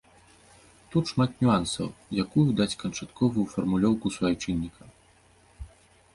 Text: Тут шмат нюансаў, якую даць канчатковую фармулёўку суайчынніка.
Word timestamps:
Тут 0.95 1.11
шмат 1.11 1.31
нюансаў, 1.45 1.87
якую 2.23 2.47
даць 2.61 2.79
канчатковую 2.85 3.45
фармулёўку 3.53 4.07
суайчынніка. 4.19 4.83